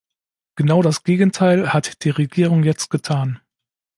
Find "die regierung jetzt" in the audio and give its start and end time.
2.03-2.89